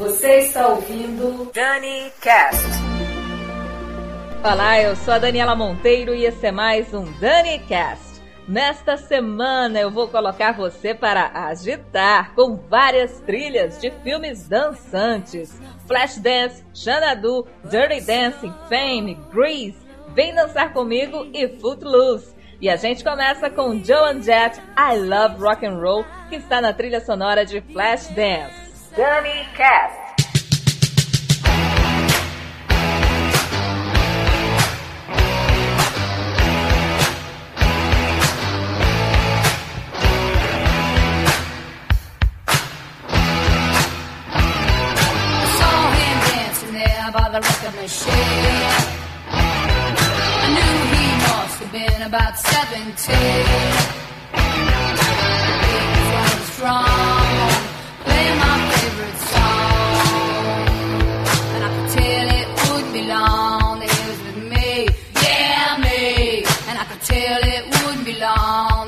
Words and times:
Você 0.00 0.38
está 0.38 0.66
ouvindo 0.68 1.52
Dani 1.52 2.10
Cast. 2.22 2.64
Olá, 4.42 4.80
eu 4.80 4.96
sou 4.96 5.12
a 5.12 5.18
Daniela 5.18 5.54
Monteiro 5.54 6.14
e 6.14 6.24
esse 6.24 6.46
é 6.46 6.50
mais 6.50 6.94
um 6.94 7.04
Dani 7.20 7.58
Cast. 7.58 8.18
Nesta 8.48 8.96
semana 8.96 9.78
eu 9.78 9.90
vou 9.90 10.08
colocar 10.08 10.52
você 10.52 10.94
para 10.94 11.30
agitar 11.34 12.34
com 12.34 12.56
várias 12.56 13.20
trilhas 13.20 13.78
de 13.78 13.90
filmes 14.02 14.48
dançantes: 14.48 15.60
Flashdance, 15.86 16.64
Xanadu, 16.72 17.46
Dirty 17.64 18.00
Dancing, 18.00 18.54
Fame, 18.70 19.18
Grease, 19.30 19.76
Vem 20.14 20.34
Dançar 20.34 20.72
Comigo 20.72 21.28
e 21.34 21.46
Footloose. 21.46 22.34
E 22.58 22.70
a 22.70 22.76
gente 22.76 23.04
começa 23.04 23.50
com 23.50 23.78
Joan 23.84 24.22
Jett, 24.22 24.58
I 24.78 24.96
Love 24.96 25.44
Rock 25.44 25.66
and 25.66 25.78
Roll, 25.78 26.06
que 26.30 26.36
está 26.36 26.58
na 26.58 26.72
trilha 26.72 27.02
sonora 27.02 27.44
de 27.44 27.60
Flashdance. 27.60 28.69
Dummy 28.96 29.46
Cast. 29.54 29.98
By 47.12 47.28
the 47.28 47.40
record 47.40 47.74
machine, 47.74 48.12
I 49.26 50.46
knew 50.54 50.74
he 50.94 51.06
must 51.26 51.58
have 51.58 51.72
been 51.72 52.02
about 52.02 52.38
17. 52.38 53.16
Strong, 56.52 57.50
play 58.04 58.28
my 58.38 58.69
till 67.02 67.40
it 67.42 67.64
would 67.84 68.04
be 68.04 68.18
long. 68.18 68.79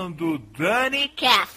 Ouvindo 0.00 0.38
Dani 0.56 1.08
Cast. 1.08 1.49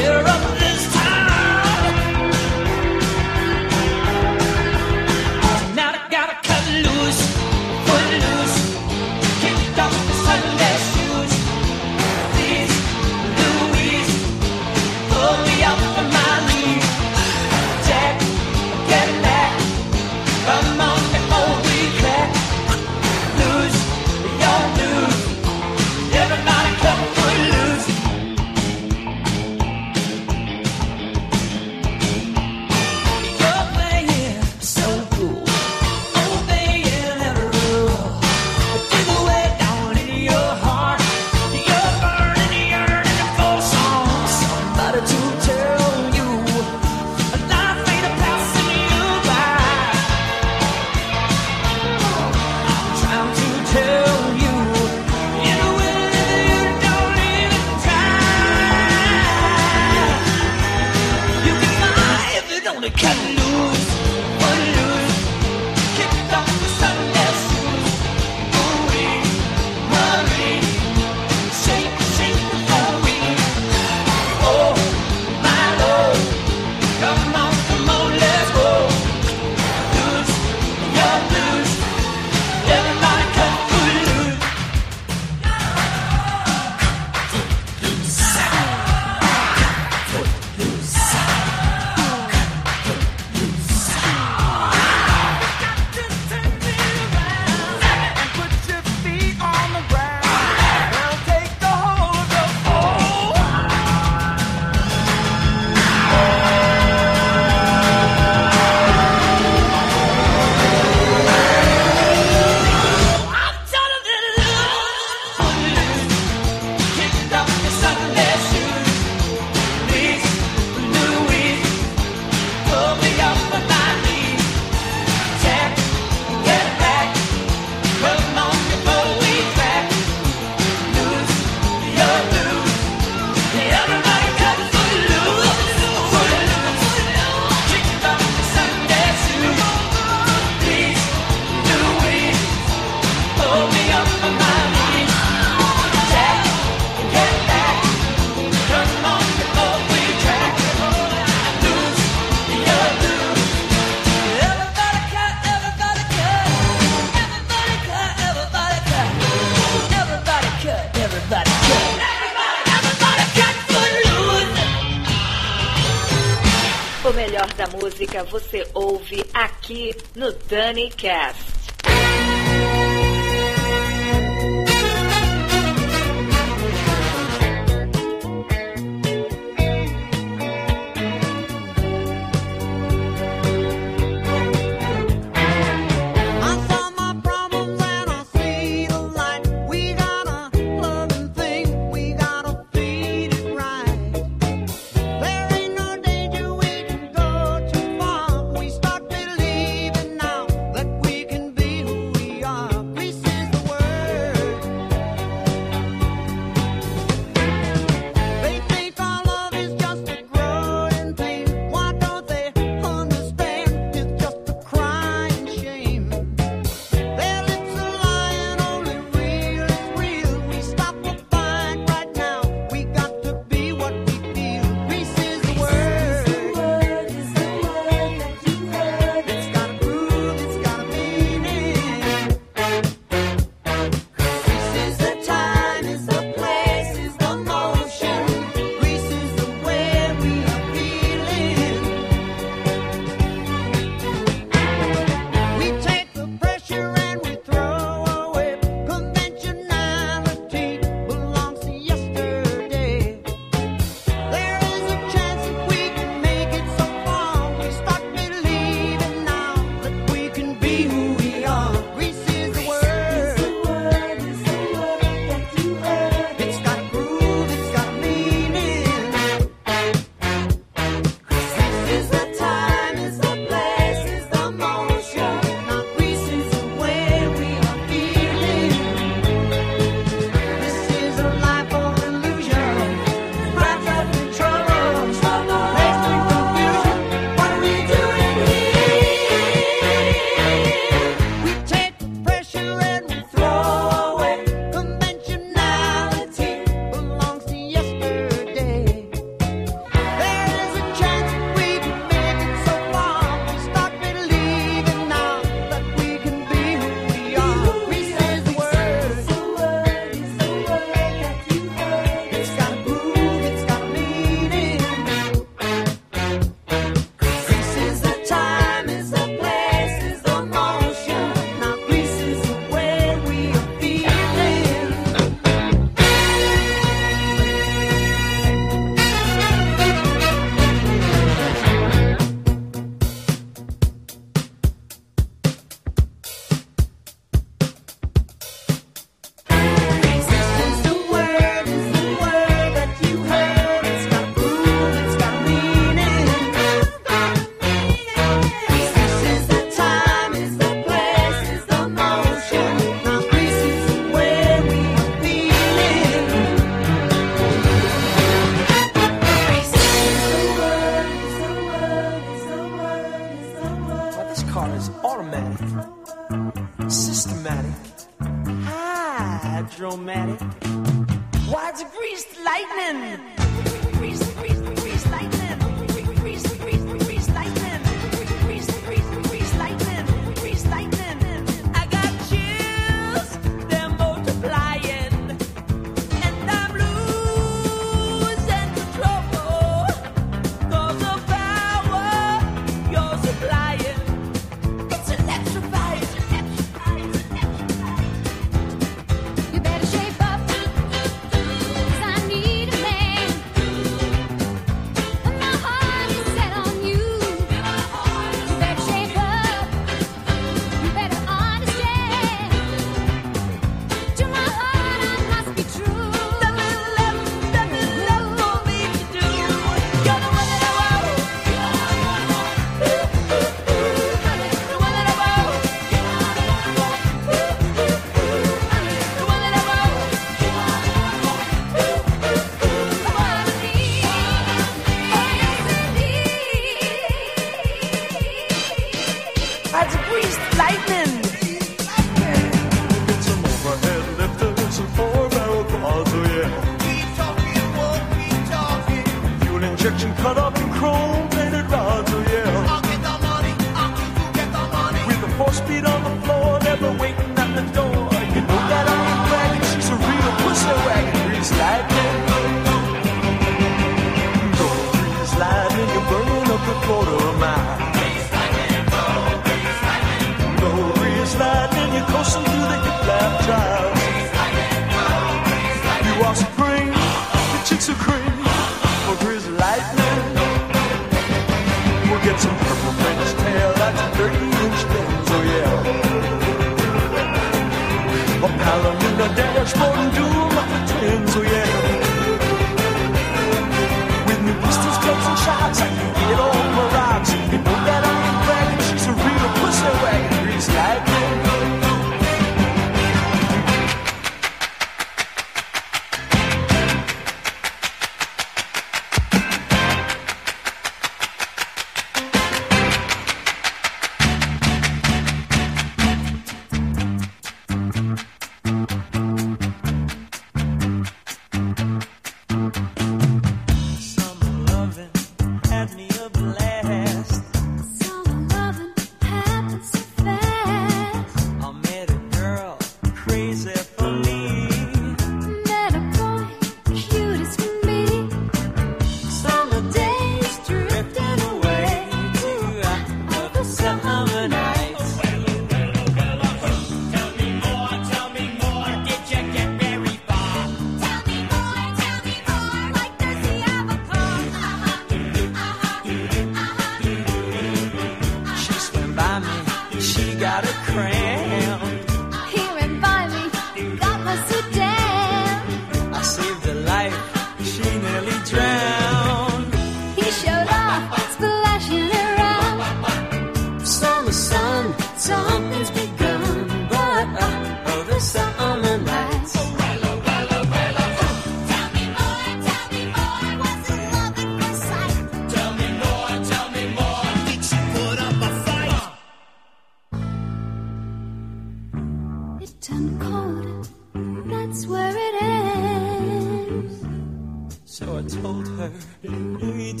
Told 598.28 598.68
her 598.68 598.92
we'd 599.22 600.00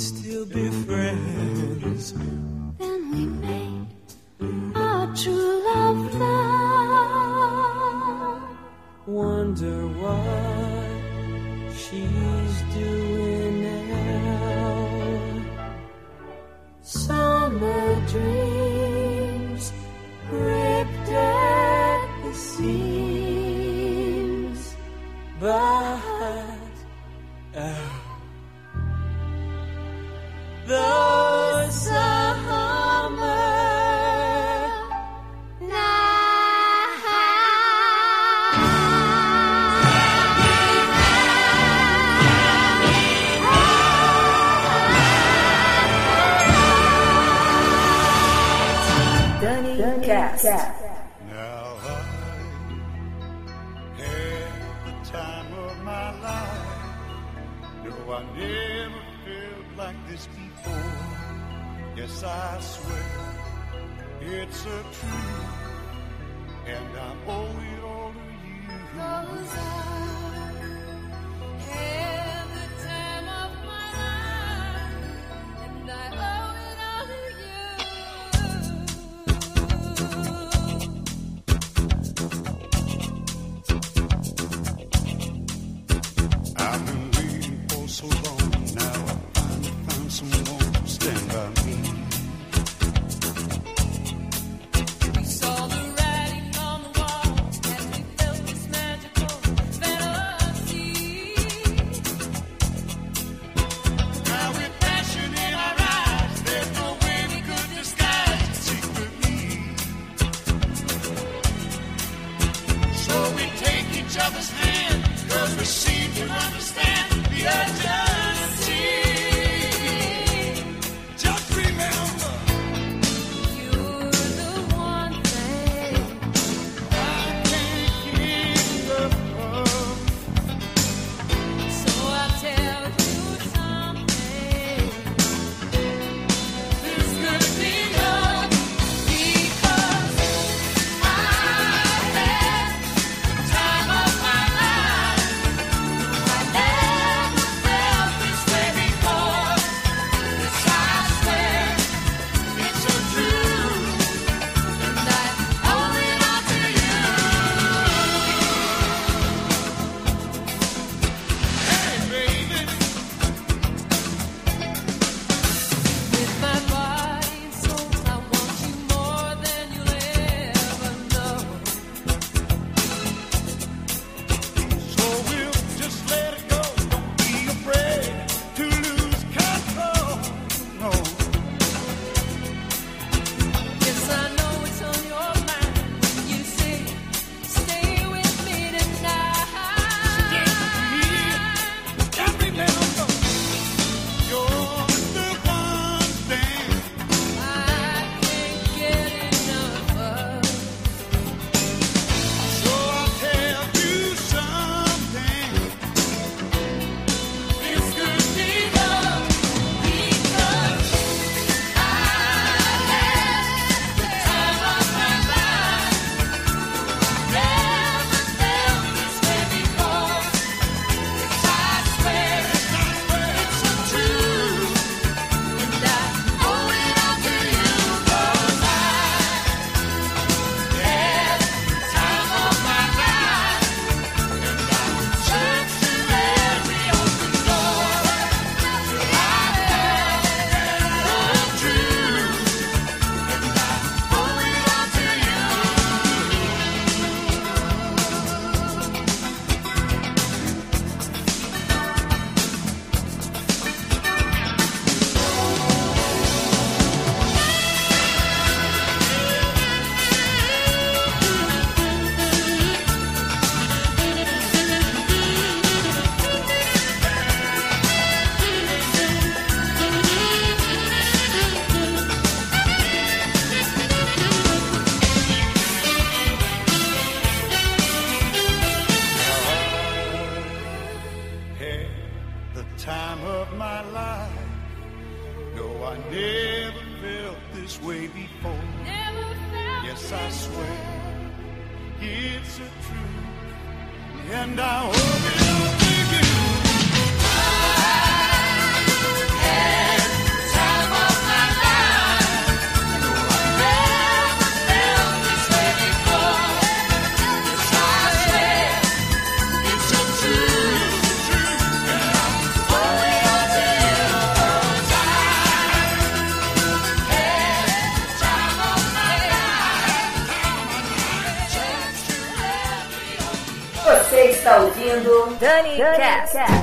Cast. 326.32 326.57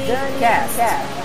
Air. 0.00 0.06
Danny, 0.06 0.38
Cast. 0.38 0.78
A 0.78 1.17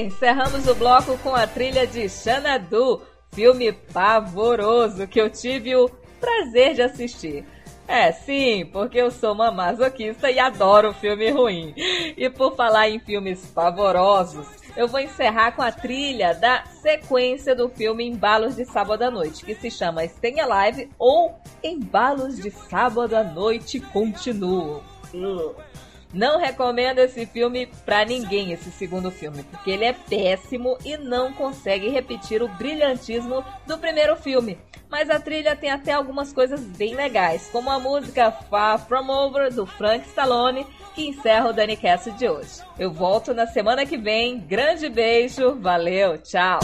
Encerramos 0.00 0.66
o 0.66 0.74
bloco 0.74 1.18
com 1.18 1.34
a 1.34 1.46
trilha 1.46 1.86
de 1.86 2.08
Xanadu, 2.08 3.02
filme 3.32 3.72
pavoroso 3.72 5.06
que 5.06 5.20
eu 5.20 5.28
tive 5.28 5.76
o 5.76 5.88
prazer 6.18 6.74
de 6.74 6.82
assistir. 6.82 7.44
É, 7.86 8.10
sim, 8.12 8.64
porque 8.72 8.98
eu 8.98 9.10
sou 9.10 9.34
uma 9.34 9.50
masoquista 9.50 10.30
e 10.30 10.38
adoro 10.38 10.94
filme 10.94 11.30
ruim. 11.30 11.74
E 12.16 12.30
por 12.30 12.56
falar 12.56 12.88
em 12.88 12.98
filmes 12.98 13.44
pavorosos, 13.46 14.46
eu 14.76 14.88
vou 14.88 15.00
encerrar 15.00 15.52
com 15.52 15.62
a 15.62 15.70
trilha 15.70 16.32
da 16.34 16.64
sequência 16.64 17.54
do 17.54 17.68
filme 17.68 18.06
Embalos 18.06 18.56
de 18.56 18.64
Sábado 18.64 19.02
à 19.02 19.10
Noite, 19.10 19.44
que 19.44 19.54
se 19.54 19.70
chama 19.70 20.06
Stay 20.06 20.40
Alive 20.40 20.88
ou 20.98 21.34
Embalos 21.62 22.36
de 22.36 22.50
Sábado 22.50 23.14
à 23.14 23.22
Noite 23.22 23.78
Continuam. 23.80 24.82
Ugh. 25.12 25.54
Não 26.12 26.38
recomendo 26.38 26.98
esse 26.98 27.24
filme 27.26 27.66
pra 27.84 28.04
ninguém, 28.04 28.52
esse 28.52 28.70
segundo 28.70 29.10
filme, 29.10 29.42
porque 29.44 29.70
ele 29.70 29.84
é 29.84 29.92
péssimo 29.92 30.76
e 30.84 30.96
não 30.96 31.32
consegue 31.32 31.88
repetir 31.88 32.42
o 32.42 32.48
brilhantismo 32.48 33.44
do 33.66 33.78
primeiro 33.78 34.14
filme. 34.16 34.58
Mas 34.90 35.08
a 35.08 35.18
trilha 35.18 35.56
tem 35.56 35.70
até 35.70 35.92
algumas 35.92 36.34
coisas 36.34 36.60
bem 36.60 36.94
legais, 36.94 37.48
como 37.50 37.70
a 37.70 37.78
música 37.78 38.30
Far 38.30 38.86
From 38.86 39.08
Over 39.08 39.52
do 39.52 39.64
Frank 39.64 40.06
Stallone, 40.06 40.66
que 40.94 41.08
encerra 41.08 41.48
o 41.48 41.52
Danny 41.52 41.76
Cast 41.76 42.10
de 42.12 42.28
hoje. 42.28 42.60
Eu 42.78 42.92
volto 42.92 43.32
na 43.32 43.46
semana 43.46 43.86
que 43.86 43.96
vem. 43.96 44.38
Grande 44.38 44.90
beijo, 44.90 45.58
valeu, 45.58 46.18
tchau! 46.18 46.60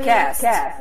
Dani 0.00 0.40
Cast. 0.40 0.79